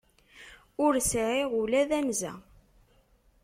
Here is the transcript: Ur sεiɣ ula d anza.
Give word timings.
Ur 0.85 0.93
sεiɣ 1.09 1.49
ula 1.61 1.81
d 1.89 1.91
anza. 1.99 2.33